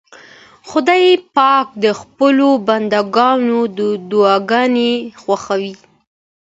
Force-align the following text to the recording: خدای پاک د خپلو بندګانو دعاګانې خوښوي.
خدای 0.69 1.07
پاک 1.35 1.67
د 1.83 1.85
خپلو 1.99 2.49
بندګانو 2.67 3.59
دعاګانې 4.11 4.91
خوښوي. 5.21 5.73